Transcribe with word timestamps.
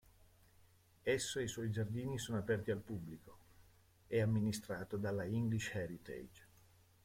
Esso 1.15 1.37
e 1.37 1.43
i 1.43 1.47
suoi 1.47 1.69
giardini 1.69 2.17
sono 2.17 2.39
aperti 2.39 2.71
al 2.71 2.81
pubblico; 2.81 3.37
è 4.07 4.19
amministrato 4.19 4.97
dalla 4.97 5.25
"English 5.25 5.75
Heritage". 5.75 6.43